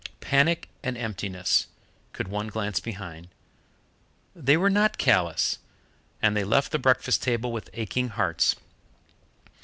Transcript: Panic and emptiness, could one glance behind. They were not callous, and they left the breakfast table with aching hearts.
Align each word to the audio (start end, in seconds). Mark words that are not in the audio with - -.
Panic 0.19 0.67
and 0.81 0.97
emptiness, 0.97 1.67
could 2.11 2.27
one 2.27 2.47
glance 2.47 2.79
behind. 2.79 3.27
They 4.35 4.57
were 4.57 4.67
not 4.67 4.97
callous, 4.97 5.59
and 6.23 6.35
they 6.35 6.43
left 6.43 6.71
the 6.71 6.79
breakfast 6.79 7.21
table 7.21 7.51
with 7.51 7.69
aching 7.73 8.07
hearts. 8.07 8.55